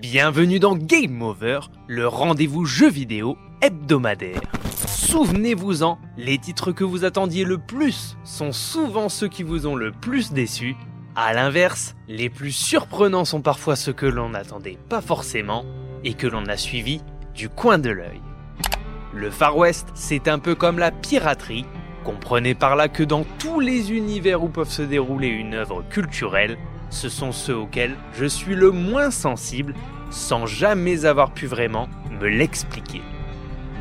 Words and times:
Bienvenue 0.00 0.58
dans 0.58 0.74
Game 0.74 1.20
Over, 1.20 1.60
le 1.86 2.08
rendez-vous 2.08 2.64
jeu 2.64 2.88
vidéo 2.88 3.36
hebdomadaire. 3.60 4.40
Souvenez-vous-en, 4.86 5.98
les 6.16 6.38
titres 6.38 6.72
que 6.72 6.82
vous 6.82 7.04
attendiez 7.04 7.44
le 7.44 7.58
plus 7.58 8.16
sont 8.24 8.52
souvent 8.52 9.10
ceux 9.10 9.28
qui 9.28 9.42
vous 9.42 9.66
ont 9.66 9.76
le 9.76 9.92
plus 9.92 10.32
déçu. 10.32 10.76
À 11.14 11.34
l'inverse, 11.34 11.94
les 12.08 12.30
plus 12.30 12.52
surprenants 12.52 13.26
sont 13.26 13.42
parfois 13.42 13.76
ceux 13.76 13.92
que 13.92 14.06
l'on 14.06 14.30
n'attendait 14.30 14.78
pas 14.88 15.02
forcément 15.02 15.66
et 16.04 16.14
que 16.14 16.26
l'on 16.26 16.46
a 16.46 16.56
suivis 16.56 17.02
du 17.34 17.50
coin 17.50 17.76
de 17.76 17.90
l'œil. 17.90 18.22
Le 19.12 19.30
Far 19.30 19.58
West, 19.58 19.88
c'est 19.94 20.26
un 20.26 20.38
peu 20.38 20.54
comme 20.54 20.78
la 20.78 20.90
piraterie. 20.90 21.66
Comprenez 22.04 22.54
par 22.54 22.76
là 22.76 22.88
que 22.88 23.02
dans 23.02 23.24
tous 23.38 23.60
les 23.60 23.92
univers 23.92 24.44
où 24.44 24.48
peuvent 24.48 24.70
se 24.70 24.82
dérouler 24.82 25.28
une 25.28 25.54
œuvre 25.54 25.82
culturelle, 25.88 26.58
ce 26.90 27.08
sont 27.08 27.32
ceux 27.32 27.56
auxquels 27.56 27.96
je 28.14 28.26
suis 28.26 28.54
le 28.54 28.70
moins 28.70 29.10
sensible 29.10 29.74
sans 30.10 30.44
jamais 30.44 31.06
avoir 31.06 31.32
pu 31.32 31.46
vraiment 31.46 31.88
me 32.20 32.28
l'expliquer. 32.28 33.00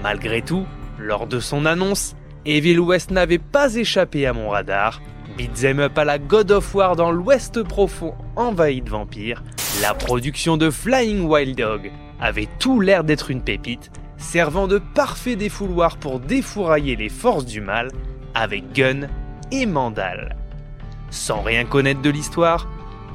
Malgré 0.02 0.42
tout, 0.42 0.66
lors 0.98 1.28
de 1.28 1.40
son 1.40 1.66
annonce, 1.66 2.16
Evil 2.46 2.80
West 2.80 3.12
n'avait 3.12 3.40
pas 3.40 3.76
échappé 3.76 4.26
à 4.26 4.34
mon 4.34 4.50
radar. 4.50 5.02
Beat'em 5.38 5.80
up 5.80 5.98
à 5.98 6.06
la 6.06 6.18
God 6.18 6.52
of 6.52 6.74
War 6.74 6.96
dans 6.96 7.12
l'Ouest 7.12 7.62
profond 7.64 8.14
envahi 8.36 8.82
de 8.82 8.90
vampires, 8.90 9.44
la 9.82 9.94
production 9.94 10.56
de 10.58 10.70
Flying 10.70 11.26
Wild 11.26 11.58
Dog 11.58 11.92
avait 12.22 12.48
tout 12.60 12.80
l'air 12.80 13.04
d'être 13.04 13.32
une 13.32 13.42
pépite, 13.42 13.92
servant 14.18 14.68
de 14.68 14.78
parfait 14.78 15.36
défouloir 15.36 15.98
pour 15.98 16.20
défourailler 16.20 16.96
les 16.96 17.10
forces 17.10 17.46
du 17.46 17.60
mal 17.60 17.90
avec 18.34 18.74
Gun 18.74 19.08
et 19.52 19.66
Mandal. 19.66 20.36
Sans 21.10 21.42
rien 21.42 21.66
connaître 21.66 22.02
de 22.02 22.10
l'histoire, 22.10 22.68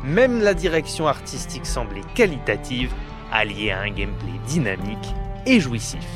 même 0.04 0.40
la 0.40 0.54
direction 0.54 1.08
artistique 1.08 1.66
semblait 1.66 2.02
qualitative, 2.14 2.92
alliée 3.32 3.70
à 3.70 3.80
un 3.80 3.90
gameplay 3.90 4.38
dynamique 4.46 5.14
et 5.46 5.60
jouissif. 5.60 6.06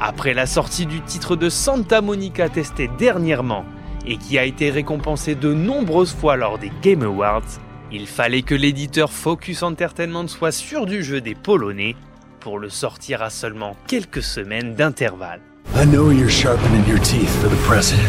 Après 0.00 0.34
la 0.34 0.46
sortie 0.46 0.86
du 0.86 1.00
titre 1.02 1.36
de 1.36 1.48
Santa 1.48 2.00
Monica 2.00 2.48
testé 2.48 2.88
dernièrement 2.98 3.64
et 4.06 4.16
qui 4.16 4.38
a 4.38 4.44
été 4.44 4.70
récompensé 4.70 5.34
de 5.34 5.52
nombreuses 5.52 6.14
fois 6.14 6.36
lors 6.36 6.58
des 6.58 6.72
Game 6.82 7.02
Awards, 7.02 7.60
il 7.92 8.06
fallait 8.06 8.42
que 8.42 8.54
l'éditeur 8.54 9.12
Focus 9.12 9.62
Entertainment 9.62 10.26
soit 10.26 10.52
sûr 10.52 10.86
du 10.86 11.04
jeu 11.04 11.20
des 11.20 11.34
Polonais 11.34 11.94
pour 12.40 12.58
le 12.58 12.68
sortir 12.68 13.22
à 13.22 13.30
seulement 13.30 13.76
quelques 13.86 14.22
semaines 14.22 14.74
d'intervalle. 14.74 15.40
I 15.72 15.84
know 15.86 16.10
you're 16.10 16.30
sharpening 16.30 16.86
your 16.86 17.00
teeth 17.00 17.34
for 17.40 17.48
the 17.48 17.56
president. 17.66 18.08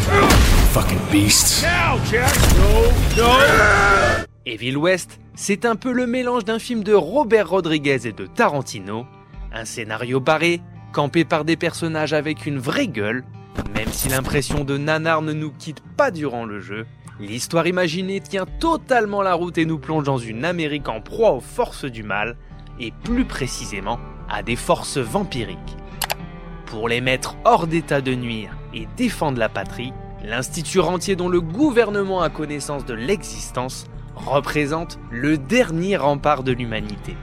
Fucking 0.72 1.00
beasts. 1.12 1.66
Evil 4.46 4.78
West, 4.78 5.20
c'est 5.34 5.66
un 5.66 5.76
peu 5.76 5.92
le 5.92 6.06
mélange 6.06 6.46
d'un 6.46 6.60
film 6.60 6.84
de 6.84 6.94
Robert 6.94 7.50
Rodriguez 7.50 8.08
et 8.08 8.12
de 8.12 8.28
Tarantino, 8.28 9.06
un 9.52 9.66
scénario 9.66 10.20
barré, 10.20 10.62
campé 10.94 11.26
par 11.26 11.44
des 11.46 11.56
personnages 11.56 12.14
avec 12.14 12.46
une 12.46 12.60
vraie 12.60 12.88
gueule, 12.88 13.24
même 13.74 13.92
si 13.92 14.10
l'impression 14.10 14.64
de 14.64 14.78
nanar 14.78 15.24
ne 15.24 15.34
nous 15.34 15.52
quitte 15.52 15.82
pas 15.98 16.12
durant 16.12 16.46
le 16.46 16.60
jeu, 16.60 16.86
l'histoire 17.20 17.66
imaginée 17.66 18.20
tient 18.22 18.46
totalement 18.60 19.24
la 19.24 19.34
route 19.34 19.58
et 19.58 19.66
nous 19.66 19.80
plonge 19.80 20.04
dans 20.04 20.20
une 20.20 20.46
Amérique 20.46 20.90
en 20.90 21.02
proie 21.02 21.32
aux 21.32 21.42
forces 21.42 21.86
du 21.86 22.04
mal, 22.04 22.38
et 22.80 22.92
plus 23.04 23.26
précisément 23.26 24.00
à 24.30 24.44
des 24.44 24.58
forces 24.58 24.98
vampiriques. 24.98 25.78
Pour 26.66 26.90
les 26.90 27.02
mettre 27.02 27.36
hors 27.46 27.68
d'état 27.68 28.02
de 28.02 28.16
nuire 28.16 28.58
et 28.74 28.88
défendre 28.98 29.38
la 29.38 29.50
patrie, 29.50 29.94
l'Institut 30.24 30.80
rentier 30.80 31.16
dont 31.16 31.30
le 31.30 31.40
gouvernement 31.40 32.22
a 32.22 32.30
connaissance 32.30 32.86
de 32.86 32.94
l'existence 32.94 33.86
représente 34.16 34.98
le 35.12 35.38
dernier 35.38 35.98
rempart 35.98 36.44
de 36.44 36.52
l'humanité. 36.52 37.16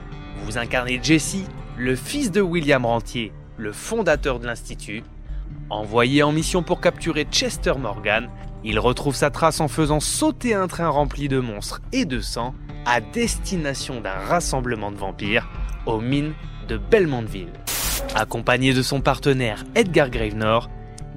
Vous 0.45 0.57
incarnez 0.57 0.99
Jesse, 1.01 1.45
le 1.77 1.95
fils 1.95 2.31
de 2.31 2.41
William 2.41 2.85
Rentier, 2.85 3.33
le 3.57 3.71
fondateur 3.71 4.39
de 4.39 4.45
l'Institut. 4.45 5.03
Envoyé 5.69 6.23
en 6.23 6.31
mission 6.31 6.63
pour 6.63 6.79
capturer 6.81 7.25
Chester 7.29 7.73
Morgan, 7.77 8.29
il 8.63 8.79
retrouve 8.79 9.15
sa 9.15 9.29
trace 9.29 9.59
en 9.59 9.67
faisant 9.67 9.99
sauter 9.99 10.53
un 10.53 10.67
train 10.67 10.89
rempli 10.89 11.27
de 11.27 11.39
monstres 11.39 11.81
et 11.91 12.05
de 12.05 12.21
sang 12.21 12.55
à 12.85 13.01
destination 13.01 13.99
d'un 14.01 14.11
rassemblement 14.13 14.91
de 14.91 14.97
vampires 14.97 15.49
aux 15.85 15.99
mines 15.99 16.33
de 16.67 16.77
Belmontville. 16.77 17.51
Accompagné 18.15 18.73
de 18.73 18.83
son 18.83 19.01
partenaire 19.01 19.63
Edgar 19.73 20.11
Gravenor, 20.11 20.69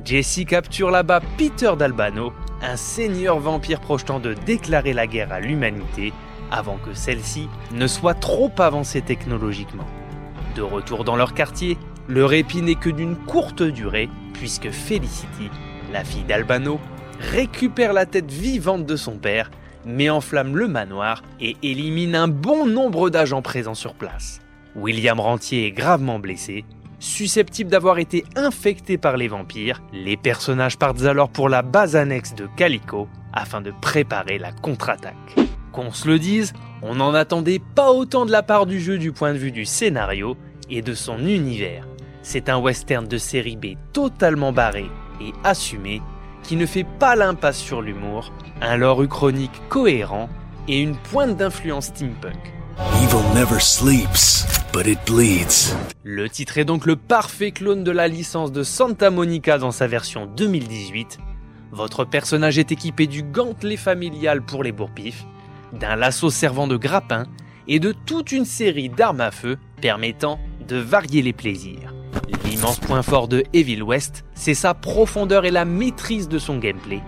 Jesse 0.03 0.47
capture 0.47 0.91
là-bas 0.91 1.21
Peter 1.37 1.73
d'Albano, 1.79 2.33
un 2.63 2.77
seigneur 2.77 3.39
vampire 3.39 3.81
projetant 3.81 4.19
de 4.19 4.33
déclarer 4.33 4.95
la 4.95 5.07
guerre 5.07 5.31
à 5.31 5.41
l'humanité 5.41 6.15
avant 6.51 6.79
que 6.79 6.95
celle-ci 6.95 7.49
ne 7.73 7.87
soit 7.87 8.15
trop 8.15 8.51
avancée 8.59 9.03
technologiquement. 9.03 9.87
De 10.55 10.63
retour 10.63 11.05
dans 11.05 11.17
leur 11.17 11.35
quartier, 11.35 11.77
le 12.09 12.25
répit 12.25 12.63
n'est 12.63 12.77
que 12.77 12.89
d'une 12.89 13.17
courte 13.17 13.63
durée, 13.63 14.09
puisque 14.33 14.71
Felicity, 14.71 15.51
la 15.93 16.03
fille 16.03 16.25
d'Albano, 16.25 16.81
récupère 17.21 17.93
la 17.93 18.07
tête 18.07 18.31
vivante 18.31 18.87
de 18.87 18.97
son 18.97 19.19
père, 19.19 19.51
met 19.85 20.09
en 20.09 20.23
flamme 20.23 20.57
le 20.57 20.67
manoir 20.67 21.23
et 21.41 21.57
élimine 21.63 22.15
un 22.15 22.29
bon 22.29 22.67
nombre 22.67 23.11
d'agents 23.11 23.43
présents 23.43 23.75
sur 23.75 23.93
place. 23.93 24.41
William 24.75 25.21
Rentier 25.21 25.67
est 25.67 25.73
gravement 25.73 26.19
blessé. 26.19 26.65
Susceptible 26.99 27.71
d'avoir 27.71 27.99
été 27.99 28.25
infecté 28.37 28.97
par 28.97 29.17
les 29.17 29.29
vampires, 29.29 29.83
les 29.93 30.17
personnages 30.17 30.79
partent 30.79 31.03
alors 31.03 31.29
pour 31.29 31.49
la 31.49 31.61
base 31.63 31.95
annexe 31.95 32.35
de 32.35 32.49
Calico 32.57 33.09
afin 33.35 33.61
de 33.61 33.73
préparer 33.83 34.39
la 34.39 34.51
contre-attaque. 34.51 35.37
Qu'on 35.73 35.93
se 35.93 36.09
le 36.09 36.19
dise, 36.19 36.55
on 36.81 36.95
n'en 36.95 37.13
attendait 37.13 37.61
pas 37.75 37.93
autant 37.93 38.25
de 38.25 38.33
la 38.33 38.43
part 38.43 38.65
du 38.65 38.81
jeu 38.81 38.97
du 38.97 39.13
point 39.13 39.35
de 39.35 39.39
vue 39.39 39.53
du 39.53 39.67
scénario 39.67 40.39
et 40.71 40.81
de 40.81 40.95
son 40.95 41.19
univers. 41.19 41.87
C'est 42.23 42.49
un 42.49 42.59
western 42.59 43.07
de 43.07 43.19
série 43.19 43.57
B 43.57 43.77
totalement 43.93 44.53
barré 44.53 44.87
et 45.21 45.33
assumé 45.45 46.01
qui 46.43 46.57
ne 46.57 46.65
fait 46.65 46.87
pas 46.99 47.15
l'impasse 47.15 47.59
sur 47.59 47.83
l'humour, 47.83 48.33
un 48.63 48.77
lore 48.77 49.03
uchronique 49.03 49.61
cohérent 49.69 50.31
et 50.67 50.81
une 50.81 50.97
pointe 50.97 51.37
d'influence 51.37 51.87
steampunk. 51.87 52.56
Evil 52.79 53.23
never 53.35 53.59
sleeps, 53.59 54.45
but 54.71 54.87
it 54.87 54.99
bleeds. 55.07 55.75
Le 56.05 56.29
titre 56.29 56.59
est 56.59 56.67
donc 56.67 56.85
le 56.85 56.97
parfait 56.97 57.51
clone 57.51 57.85
de 57.85 57.91
la 57.91 58.07
licence 58.07 58.53
de 58.53 58.63
Santa 58.63 59.11
Monica 59.11 59.57
dans 59.57 59.71
sa 59.71 59.87
version 59.87 60.27
2018. 60.27 61.19
Votre 61.73 62.05
personnage 62.05 62.59
est 62.59 62.73
équipé 62.73 63.07
du 63.07 63.23
gantelet 63.23 63.79
familial 63.79 64.43
pour 64.43 64.63
les 64.63 64.73
bourpifs, 64.73 65.25
d'un 65.73 65.97
lasso 65.97 66.29
servant 66.29 66.67
de 66.67 66.77
grappin 66.77 67.25
et 67.67 67.81
de 67.81 67.93
toute 67.93 68.31
une 68.31 68.45
série 68.45 68.91
d'armes 68.91 69.23
à 69.23 69.31
feu 69.31 69.57
permettant 69.81 70.39
de 70.69 70.77
varier 70.77 71.23
les 71.23 71.33
plaisirs. 71.33 71.95
L'immense 72.45 72.79
point 72.79 73.03
fort 73.03 73.27
de 73.27 73.43
Evil 73.55 73.83
West, 73.83 74.25
c'est 74.35 74.55
sa 74.55 74.75
profondeur 74.75 75.47
et 75.47 75.51
la 75.51 75.65
maîtrise 75.65 76.29
de 76.29 76.39
son 76.39 76.59
gameplay. 76.59 77.01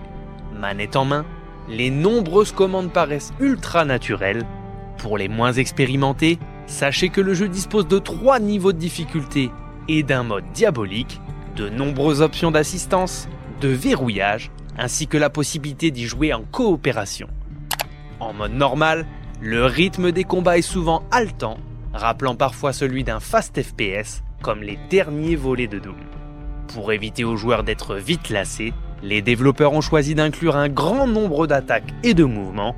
Manette 0.55 0.95
en 0.95 1.05
main, 1.05 1.25
les 1.67 1.91
nombreuses 1.91 2.53
commandes 2.53 2.91
paraissent 2.91 3.33
ultra 3.39 3.85
naturelles. 3.85 4.45
Pour 4.99 5.17
les 5.17 5.29
moins 5.29 5.53
expérimentés, 5.53 6.37
sachez 6.67 7.09
que 7.09 7.21
le 7.21 7.33
jeu 7.33 7.47
dispose 7.47 7.87
de 7.87 7.99
trois 7.99 8.39
niveaux 8.39 8.73
de 8.73 8.77
difficulté 8.77 9.49
et 9.87 10.03
d'un 10.03 10.23
mode 10.23 10.51
diabolique, 10.53 11.21
de 11.55 11.69
nombreuses 11.69 12.21
options 12.21 12.51
d'assistance, 12.51 13.27
de 13.61 13.69
verrouillage, 13.69 14.51
ainsi 14.77 15.07
que 15.07 15.17
la 15.17 15.29
possibilité 15.29 15.89
d'y 15.91 16.05
jouer 16.05 16.33
en 16.33 16.43
coopération. 16.43 17.27
En 18.19 18.33
mode 18.33 18.53
normal, 18.53 19.05
le 19.41 19.65
rythme 19.65 20.11
des 20.11 20.25
combats 20.25 20.57
est 20.57 20.61
souvent 20.61 21.03
haletant, 21.11 21.57
rappelant 21.93 22.35
parfois 22.35 22.73
celui 22.73 23.03
d'un 23.05 23.21
fast 23.21 23.61
FPS, 23.61 24.21
comme 24.41 24.61
les 24.61 24.77
derniers 24.89 25.37
volets 25.37 25.67
de 25.67 25.79
Doom. 25.79 25.95
Pour 26.73 26.91
éviter 26.91 27.23
aux 27.23 27.37
joueurs 27.37 27.63
d'être 27.63 27.95
vite 27.95 28.29
lassés, 28.29 28.73
les 29.01 29.21
développeurs 29.21 29.73
ont 29.73 29.81
choisi 29.81 30.13
d'inclure 30.13 30.57
un 30.57 30.67
grand 30.67 31.07
nombre 31.07 31.47
d'attaques 31.47 31.93
et 32.03 32.13
de 32.13 32.25
mouvements. 32.25 32.75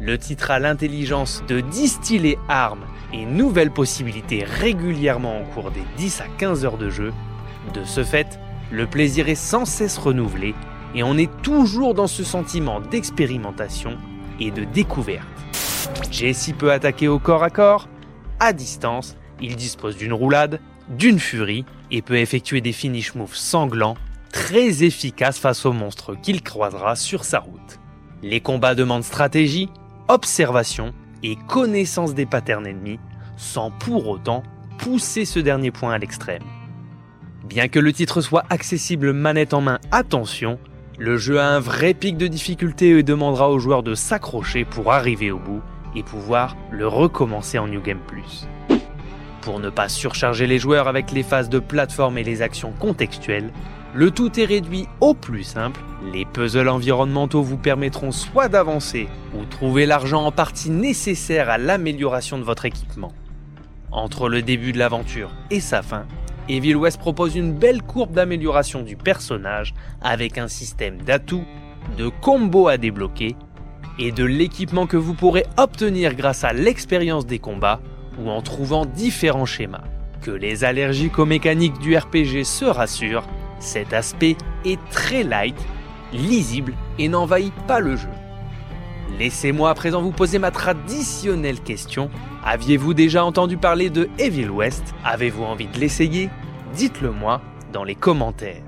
Le 0.00 0.16
titre 0.16 0.52
a 0.52 0.60
l'intelligence 0.60 1.42
de 1.48 1.60
distiller 1.60 2.38
armes 2.48 2.84
et 3.12 3.24
nouvelles 3.24 3.72
possibilités 3.72 4.44
régulièrement 4.44 5.40
au 5.40 5.44
cours 5.54 5.72
des 5.72 5.82
10 5.96 6.20
à 6.20 6.26
15 6.38 6.64
heures 6.64 6.78
de 6.78 6.88
jeu. 6.88 7.12
De 7.74 7.82
ce 7.84 8.04
fait, 8.04 8.38
le 8.70 8.86
plaisir 8.86 9.28
est 9.28 9.34
sans 9.34 9.64
cesse 9.64 9.98
renouvelé 9.98 10.54
et 10.94 11.02
on 11.02 11.18
est 11.18 11.30
toujours 11.42 11.94
dans 11.94 12.06
ce 12.06 12.22
sentiment 12.22 12.80
d'expérimentation 12.80 13.98
et 14.38 14.52
de 14.52 14.64
découverte. 14.64 15.26
Jesse 16.12 16.52
peut 16.56 16.70
attaquer 16.70 17.08
au 17.08 17.18
corps 17.18 17.42
à 17.42 17.50
corps, 17.50 17.88
à 18.38 18.52
distance, 18.52 19.16
il 19.40 19.56
dispose 19.56 19.96
d'une 19.96 20.12
roulade, 20.12 20.60
d'une 20.88 21.18
furie 21.18 21.64
et 21.90 22.02
peut 22.02 22.18
effectuer 22.18 22.60
des 22.60 22.72
finish 22.72 23.14
moves 23.14 23.34
sanglants 23.34 23.96
très 24.32 24.84
efficaces 24.84 25.38
face 25.38 25.66
aux 25.66 25.72
monstres 25.72 26.14
qu'il 26.20 26.42
croisera 26.42 26.94
sur 26.94 27.24
sa 27.24 27.40
route. 27.40 27.80
Les 28.22 28.40
combats 28.40 28.74
demandent 28.74 29.04
stratégie, 29.04 29.68
observation 30.08 30.92
et 31.22 31.36
connaissance 31.48 32.14
des 32.14 32.26
patterns 32.26 32.66
ennemis 32.66 33.00
sans 33.36 33.70
pour 33.70 34.08
autant 34.08 34.42
pousser 34.78 35.24
ce 35.24 35.38
dernier 35.38 35.70
point 35.70 35.92
à 35.92 35.98
l'extrême. 35.98 36.42
Bien 37.44 37.68
que 37.68 37.78
le 37.78 37.92
titre 37.92 38.20
soit 38.20 38.44
accessible 38.50 39.12
manette 39.12 39.54
en 39.54 39.60
main, 39.60 39.78
attention, 39.90 40.58
Le 41.00 41.16
jeu 41.16 41.38
a 41.38 41.46
un 41.46 41.60
vrai 41.60 41.94
pic 41.94 42.16
de 42.16 42.26
difficulté 42.26 42.88
et 42.88 43.04
demandera 43.04 43.50
aux 43.50 43.60
joueurs 43.60 43.84
de 43.84 43.94
s'accrocher 43.94 44.64
pour 44.64 44.92
arriver 44.92 45.30
au 45.30 45.38
bout 45.38 45.62
et 45.94 46.02
pouvoir 46.02 46.56
le 46.72 46.88
recommencer 46.88 47.56
en 47.56 47.68
New 47.68 47.80
Game 47.80 48.00
Plus. 48.04 48.48
Pour 49.42 49.60
ne 49.60 49.70
pas 49.70 49.88
surcharger 49.88 50.48
les 50.48 50.58
joueurs 50.58 50.88
avec 50.88 51.12
les 51.12 51.22
phases 51.22 51.48
de 51.48 51.60
plateforme 51.60 52.18
et 52.18 52.24
les 52.24 52.42
actions 52.42 52.72
contextuelles, 52.72 53.52
le 53.94 54.10
tout 54.10 54.38
est 54.38 54.44
réduit 54.44 54.86
au 55.00 55.14
plus 55.14 55.44
simple. 55.44 55.80
Les 56.12 56.24
puzzles 56.24 56.68
environnementaux 56.68 57.42
vous 57.42 57.56
permettront 57.56 58.12
soit 58.12 58.48
d'avancer 58.48 59.08
ou 59.34 59.44
trouver 59.44 59.86
l'argent 59.86 60.24
en 60.24 60.32
partie 60.32 60.70
nécessaire 60.70 61.48
à 61.48 61.58
l'amélioration 61.58 62.38
de 62.38 62.44
votre 62.44 62.66
équipement. 62.66 63.12
Entre 63.90 64.28
le 64.28 64.42
début 64.42 64.72
de 64.72 64.78
l'aventure 64.78 65.30
et 65.50 65.60
sa 65.60 65.82
fin, 65.82 66.06
Evil 66.48 66.76
West 66.76 66.98
propose 66.98 67.36
une 67.36 67.52
belle 67.52 67.82
courbe 67.82 68.12
d'amélioration 68.12 68.82
du 68.82 68.96
personnage 68.96 69.74
avec 70.02 70.38
un 70.38 70.48
système 70.48 71.00
d'atouts, 71.02 71.44
de 71.96 72.08
combos 72.08 72.68
à 72.68 72.76
débloquer 72.76 73.36
et 73.98 74.12
de 74.12 74.24
l'équipement 74.24 74.86
que 74.86 74.96
vous 74.96 75.14
pourrez 75.14 75.44
obtenir 75.56 76.14
grâce 76.14 76.44
à 76.44 76.52
l'expérience 76.52 77.26
des 77.26 77.38
combats 77.38 77.80
ou 78.18 78.30
en 78.30 78.42
trouvant 78.42 78.84
différents 78.84 79.46
schémas. 79.46 79.84
Que 80.20 80.30
les 80.30 80.64
allergiques 80.64 81.18
aux 81.18 81.26
mécaniques 81.26 81.78
du 81.78 81.96
RPG 81.96 82.44
se 82.44 82.64
rassurent, 82.64 83.26
cet 83.58 83.92
aspect 83.92 84.36
est 84.64 84.78
très 84.90 85.22
light, 85.22 85.56
lisible 86.12 86.74
et 86.98 87.08
n'envahit 87.08 87.54
pas 87.66 87.80
le 87.80 87.96
jeu. 87.96 88.08
Laissez-moi 89.18 89.70
à 89.70 89.74
présent 89.74 90.02
vous 90.02 90.12
poser 90.12 90.38
ma 90.38 90.50
traditionnelle 90.50 91.60
question. 91.60 92.10
Aviez-vous 92.44 92.94
déjà 92.94 93.24
entendu 93.24 93.56
parler 93.56 93.90
de 93.90 94.08
Evil 94.18 94.50
West? 94.50 94.94
Avez-vous 95.04 95.44
envie 95.44 95.66
de 95.66 95.78
l'essayer? 95.78 96.30
Dites-le 96.74 97.10
moi 97.10 97.40
dans 97.72 97.84
les 97.84 97.94
commentaires. 97.94 98.67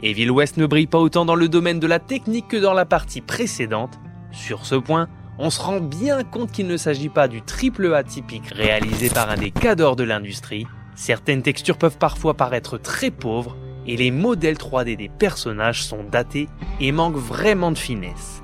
Evil 0.00 0.30
West 0.30 0.56
ne 0.58 0.66
brille 0.66 0.86
pas 0.86 0.98
autant 0.98 1.24
dans 1.24 1.34
le 1.34 1.48
domaine 1.48 1.80
de 1.80 1.86
la 1.88 1.98
technique 1.98 2.46
que 2.48 2.56
dans 2.56 2.72
la 2.72 2.84
partie 2.84 3.20
précédente. 3.20 3.98
Sur 4.30 4.64
ce 4.64 4.76
point, 4.76 5.08
on 5.38 5.50
se 5.50 5.60
rend 5.60 5.80
bien 5.80 6.22
compte 6.22 6.52
qu'il 6.52 6.68
ne 6.68 6.76
s'agit 6.76 7.08
pas 7.08 7.26
du 7.26 7.42
triple 7.42 7.92
A 7.92 8.04
typique 8.04 8.48
réalisé 8.52 9.10
par 9.10 9.28
un 9.28 9.36
des 9.36 9.50
cadors 9.50 9.96
de 9.96 10.04
l'industrie. 10.04 10.66
Certaines 10.94 11.42
textures 11.42 11.78
peuvent 11.78 11.98
parfois 11.98 12.34
paraître 12.34 12.78
très 12.78 13.10
pauvres 13.10 13.56
et 13.86 13.96
les 13.96 14.12
modèles 14.12 14.56
3D 14.56 14.96
des 14.96 15.08
personnages 15.08 15.82
sont 15.82 16.04
datés 16.04 16.48
et 16.80 16.92
manquent 16.92 17.16
vraiment 17.16 17.72
de 17.72 17.78
finesse. 17.78 18.42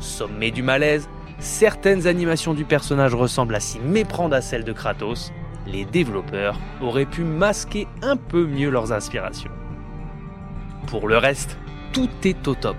Sommet 0.00 0.50
du 0.50 0.62
malaise, 0.62 1.08
certaines 1.38 2.08
animations 2.08 2.54
du 2.54 2.64
personnage 2.64 3.14
ressemblent 3.14 3.54
à 3.54 3.60
s'y 3.60 3.78
méprendre 3.78 4.34
à 4.34 4.40
celles 4.40 4.64
de 4.64 4.72
Kratos. 4.72 5.32
Les 5.68 5.84
développeurs 5.84 6.58
auraient 6.82 7.06
pu 7.06 7.22
masquer 7.22 7.86
un 8.02 8.16
peu 8.16 8.44
mieux 8.44 8.70
leurs 8.70 8.92
inspirations. 8.92 9.50
Pour 10.86 11.08
le 11.08 11.18
reste, 11.18 11.56
tout 11.92 12.10
est 12.24 12.46
au 12.46 12.54
top. 12.54 12.76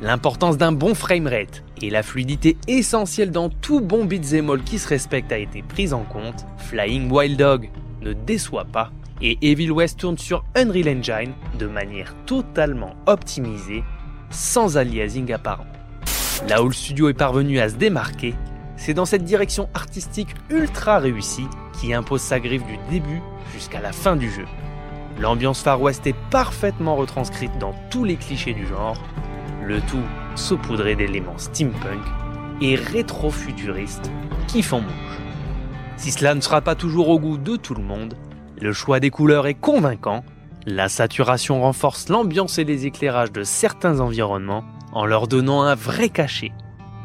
L'importance 0.00 0.56
d'un 0.58 0.72
bon 0.72 0.94
framerate 0.94 1.64
et 1.82 1.90
la 1.90 2.02
fluidité 2.02 2.56
essentielle 2.68 3.30
dans 3.30 3.48
tout 3.48 3.80
bon 3.80 4.04
beat'em 4.04 4.50
all 4.50 4.62
qui 4.62 4.78
se 4.78 4.88
respecte 4.88 5.32
a 5.32 5.38
été 5.38 5.62
prise 5.62 5.92
en 5.92 6.04
compte. 6.04 6.46
Flying 6.58 7.10
Wild 7.10 7.38
Dog 7.38 7.70
ne 8.02 8.12
déçoit 8.12 8.64
pas 8.64 8.90
et 9.20 9.38
Evil 9.42 9.70
West 9.70 9.98
tourne 9.98 10.18
sur 10.18 10.44
Unreal 10.54 10.88
Engine 10.88 11.32
de 11.58 11.66
manière 11.66 12.14
totalement 12.26 12.94
optimisée, 13.06 13.82
sans 14.30 14.76
aliasing 14.76 15.32
apparent. 15.32 15.66
Là 16.48 16.62
où 16.62 16.68
le 16.68 16.74
studio 16.74 17.08
est 17.08 17.14
parvenu 17.14 17.58
à 17.58 17.68
se 17.68 17.74
démarquer, 17.74 18.34
c'est 18.76 18.94
dans 18.94 19.06
cette 19.06 19.24
direction 19.24 19.68
artistique 19.74 20.34
ultra 20.50 21.00
réussie 21.00 21.48
qui 21.80 21.92
impose 21.92 22.20
sa 22.20 22.38
griffe 22.38 22.64
du 22.66 22.78
début 22.90 23.20
jusqu'à 23.52 23.80
la 23.80 23.90
fin 23.90 24.14
du 24.14 24.30
jeu. 24.30 24.44
L'ambiance 25.20 25.62
Far 25.62 25.82
West 25.82 26.06
est 26.06 26.14
parfaitement 26.30 26.94
retranscrite 26.94 27.58
dans 27.58 27.74
tous 27.90 28.04
les 28.04 28.16
clichés 28.16 28.54
du 28.54 28.66
genre, 28.66 29.02
le 29.64 29.80
tout 29.80 30.02
saupoudré 30.36 30.94
d'éléments 30.94 31.38
steampunk 31.38 32.04
et 32.60 32.76
rétro-futuristes 32.76 34.12
qui 34.46 34.62
font 34.62 34.80
mouche. 34.80 35.18
Si 35.96 36.12
cela 36.12 36.36
ne 36.36 36.40
sera 36.40 36.60
pas 36.60 36.76
toujours 36.76 37.08
au 37.08 37.18
goût 37.18 37.36
de 37.36 37.56
tout 37.56 37.74
le 37.74 37.82
monde, 37.82 38.14
le 38.60 38.72
choix 38.72 39.00
des 39.00 39.10
couleurs 39.10 39.48
est 39.48 39.54
convaincant, 39.54 40.24
la 40.66 40.88
saturation 40.88 41.62
renforce 41.62 42.08
l'ambiance 42.08 42.58
et 42.58 42.64
les 42.64 42.86
éclairages 42.86 43.32
de 43.32 43.42
certains 43.42 43.98
environnements 43.98 44.64
en 44.92 45.04
leur 45.04 45.26
donnant 45.26 45.62
un 45.62 45.74
vrai 45.74 46.10
cachet. 46.10 46.52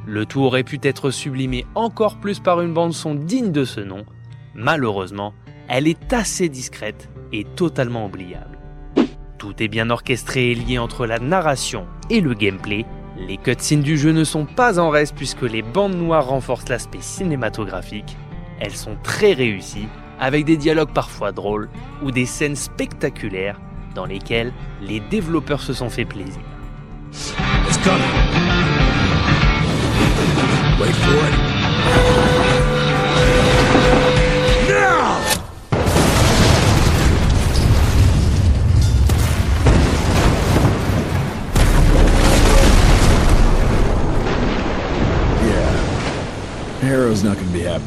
Le 0.05 0.27
tout 0.27 0.41
aurait 0.41 0.63
pu 0.63 0.79
être 0.83 1.09
sublimé 1.09 1.65
encore 1.73 2.17
plus 2.17 2.39
par 2.39 2.61
une 2.61 2.73
bande 2.73 2.93
son 2.93 3.15
digne 3.15 3.51
de 3.51 3.65
ce 3.65 3.79
nom. 3.79 4.05
Malheureusement, 4.53 5.33
elle 5.67 5.87
est 5.87 6.13
assez 6.13 6.49
discrète 6.49 7.09
et 7.33 7.43
totalement 7.43 8.05
oubliable. 8.05 8.57
Tout 9.37 9.61
est 9.61 9.67
bien 9.67 9.89
orchestré 9.89 10.51
et 10.51 10.55
lié 10.55 10.77
entre 10.77 11.05
la 11.05 11.19
narration 11.19 11.85
et 12.09 12.21
le 12.21 12.33
gameplay. 12.33 12.85
Les 13.17 13.37
cutscenes 13.37 13.81
du 13.81 13.97
jeu 13.97 14.11
ne 14.11 14.23
sont 14.23 14.45
pas 14.45 14.79
en 14.79 14.89
reste 14.89 15.15
puisque 15.15 15.41
les 15.41 15.61
bandes 15.61 15.95
noires 15.95 16.27
renforcent 16.27 16.69
l'aspect 16.69 17.01
cinématographique. 17.01 18.15
Elles 18.61 18.75
sont 18.75 18.95
très 19.03 19.33
réussies, 19.33 19.89
avec 20.19 20.45
des 20.45 20.55
dialogues 20.55 20.93
parfois 20.93 21.33
drôles 21.33 21.69
ou 22.01 22.11
des 22.11 22.25
scènes 22.25 22.55
spectaculaires 22.55 23.59
dans 23.95 24.05
lesquelles 24.05 24.53
les 24.81 25.01
développeurs 25.01 25.61
se 25.61 25.73
sont 25.73 25.89
fait 25.89 26.05
plaisir. 26.05 26.41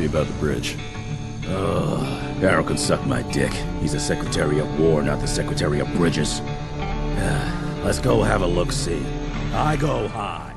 About 0.04 0.26
the 0.26 0.38
bridge. 0.38 0.76
Can 2.38 2.76
suck 2.76 3.06
my 3.06 3.22
dick. 3.32 3.52
He's 3.80 3.92
the 3.92 3.98
Secretary 3.98 4.58
of 4.58 4.66
War, 4.78 5.02
not 5.02 5.20
the 5.20 5.26
Secretary 5.26 5.80
of 5.80 5.88
Bridges. 5.94 6.42
Let's 7.84 8.00
go 8.00 8.22
have 8.22 8.42
a 8.42 8.46
look-see. 8.46 9.00
I 9.54 9.76
go 9.76 10.08
high. 10.08 10.52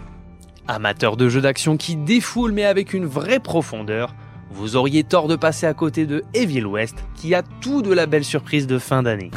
Amateur 0.67 1.15
de 1.15 1.29
jeux 1.29 1.41
d'action 1.41 1.77
qui 1.77 1.95
défoule 1.95 2.51
mais 2.51 2.65
avec 2.65 2.93
une 2.93 3.05
vraie 3.05 3.39
profondeur, 3.39 4.13
vous 4.51 4.75
auriez 4.75 5.03
tort 5.03 5.27
de 5.27 5.35
passer 5.35 5.67
à 5.67 5.73
côté 5.73 6.05
de 6.05 6.23
Evil 6.33 6.65
West 6.65 7.03
qui 7.15 7.33
a 7.35 7.43
tout 7.61 7.81
de 7.81 7.93
la 7.93 8.07
belle 8.07 8.25
surprise 8.25 8.67
de 8.67 8.79
fin 8.79 9.03
d'année. 9.03 9.31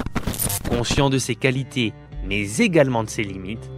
Conscient 0.69 1.11
de 1.11 1.19
ses 1.19 1.35
qualités 1.35 1.93
mais 2.25 2.59
également 2.59 3.05
de 3.05 3.11
ses 3.11 3.25
limites, 3.25 3.71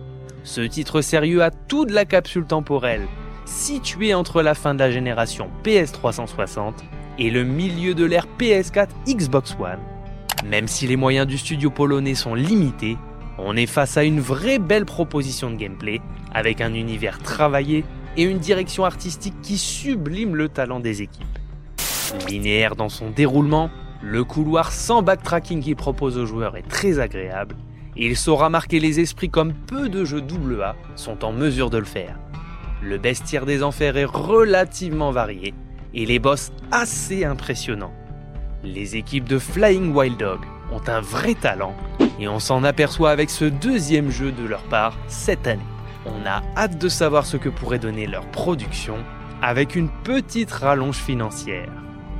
ce 0.43 0.61
titre 0.61 1.00
sérieux 1.00 1.43
a 1.43 1.50
tout 1.50 1.87
de 1.87 1.93
la 1.93 2.04
capsule 2.04 2.45
temporelle, 2.45 3.09
situé 3.45 4.15
entre 4.15 4.43
la 4.43 4.55
fin 4.55 4.75
de 4.75 4.79
la 4.79 4.91
génération 4.91 5.51
PS360 5.65 6.75
et 7.19 7.31
le 7.31 7.45
milieu 7.45 7.95
de 7.95 8.05
l'ère 8.05 8.27
PS4 8.39 8.89
Xbox 9.07 9.57
One. 9.59 9.79
Même 10.45 10.69
si 10.69 10.87
les 10.87 10.97
moyens 10.97 11.27
du 11.27 11.39
studio 11.39 11.71
polonais 11.71 12.15
sont 12.15 12.35
limités, 12.35 12.99
on 13.39 13.57
est 13.57 13.67
face 13.67 13.97
à 13.97 14.05
une 14.05 14.21
vraie 14.21 14.59
belle 14.59 14.85
proposition 14.85 15.51
de 15.51 15.57
gameplay, 15.57 16.01
avec 16.33 16.61
un 16.61 16.75
univers 16.75 17.19
travaillé 17.19 17.85
et 18.17 18.23
une 18.23 18.39
direction 18.39 18.85
artistique 18.85 19.35
qui 19.43 19.59
sublime 19.59 20.37
le 20.37 20.49
talent 20.49 20.81
des 20.81 21.03
équipes. 21.03 21.27
Linéaire 22.29 22.77
dans 22.77 22.89
son 22.89 23.11
déroulement, 23.11 23.71
le 24.03 24.23
couloir 24.23 24.71
sans 24.71 25.03
backtracking 25.03 25.63
qu'il 25.63 25.77
propose 25.77 26.19
aux 26.19 26.27
joueurs 26.27 26.57
est 26.57 26.69
très 26.69 26.99
agréable, 26.99 27.57
et 27.97 28.07
il 28.07 28.17
saura 28.17 28.51
marquer 28.51 28.81
les 28.81 29.01
esprits 29.01 29.31
comme 29.31 29.55
peu 29.55 29.89
de 29.89 30.05
jeux 30.05 30.23
AA 30.61 30.77
sont 30.95 31.25
en 31.25 31.33
mesure 31.33 31.71
de 31.71 31.79
le 31.79 31.85
faire. 31.85 32.19
Le 32.85 32.99
bestiaire 32.99 33.47
des 33.47 33.62
enfers 33.62 33.97
est 33.97 34.05
relativement 34.05 35.11
varié, 35.11 35.55
et 35.95 36.05
les 36.05 36.19
boss 36.19 36.53
assez 36.71 37.25
impressionnants. 37.25 37.95
Les 38.62 38.97
équipes 38.97 39.26
de 39.26 39.38
Flying 39.38 39.95
Wild 39.95 40.19
Dog 40.19 40.41
ont 40.71 40.83
un 40.87 41.00
vrai 41.00 41.35
talent 41.35 41.75
et 42.21 42.29
on 42.29 42.38
s'en 42.38 42.62
aperçoit 42.62 43.11
avec 43.11 43.31
ce 43.31 43.47
deuxième 43.47 44.11
jeu 44.11 44.33
de 44.33 44.47
leur 44.47 44.62
part 44.64 44.99
cette 45.09 45.47
année. 45.47 45.62
On 46.05 46.26
a 46.26 46.43
hâte 46.59 46.76
de 46.76 46.91
savoir 46.91 47.25
ce 47.25 47.38
que 47.38 47.49
pourrait 47.49 47.79
donner 47.79 48.07
leur 48.07 48.26
production 48.31 48.97
avec 49.41 49.76
une 49.76 49.88
petite 50.05 50.53
rallonge 50.53 50.97
financière. 50.97 51.73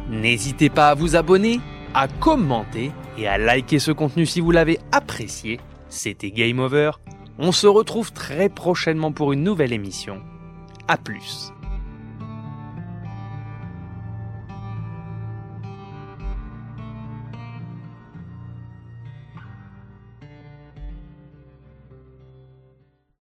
N'hésitez 0.09 0.71
pas 0.71 0.89
à 0.89 0.95
vous 0.95 1.15
abonner, 1.15 1.61
à 1.93 2.09
commenter 2.09 2.91
et 3.19 3.29
à 3.29 3.37
liker 3.37 3.79
ce 3.79 3.93
contenu 3.93 4.25
si 4.25 4.41
vous 4.41 4.51
l'avez 4.51 4.79
apprécié. 4.93 5.61
C'était 5.91 6.31
Game 6.31 6.59
Over. 6.59 6.93
On 7.39 7.53
se 7.53 7.67
retrouve 7.67 8.13
très 8.13 8.49
prochainement 8.49 9.13
pour 9.13 9.35
une 9.35 9.43
nouvelle 9.43 9.75
émission. 9.75 10.23
A 10.89 10.97
plus. 10.99 11.54